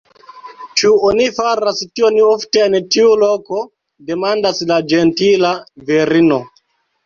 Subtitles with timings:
[0.81, 3.61] “Ĉu oni faras tion ofte en tiu loko?”
[4.11, 5.57] demandas la ĝentila
[5.93, 6.45] virino.